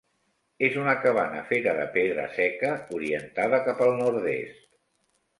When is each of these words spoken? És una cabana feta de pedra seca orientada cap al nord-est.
És 0.67 0.75
una 0.83 0.93
cabana 1.01 1.41
feta 1.49 1.75
de 1.79 1.83
pedra 1.97 2.25
seca 2.37 2.71
orientada 2.99 3.59
cap 3.69 3.83
al 3.89 3.93
nord-est. 3.99 4.65